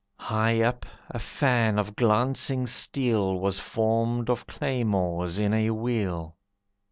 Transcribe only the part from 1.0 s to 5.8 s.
a fan of glancing steel Was formed of claymores in a